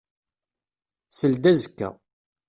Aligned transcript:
Seld 1.17 1.43
azekka. 1.51 1.89